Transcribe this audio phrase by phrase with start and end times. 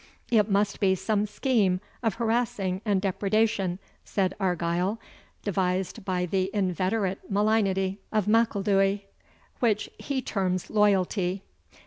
[0.31, 4.99] "It must be some scheme of harassing and depredation," said Argyle,
[5.43, 9.01] "devised by the inveterate malignity of M'Ilduy,
[9.59, 11.43] which he terms loyalty.